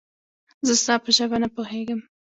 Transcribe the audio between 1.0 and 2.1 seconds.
په ژبه نه پوهېږم